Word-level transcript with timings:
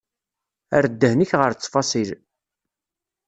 Err 0.75 0.85
ddhen-ik 0.91 1.31
ɣer 1.39 1.51
ttfaṣil. 1.53 2.09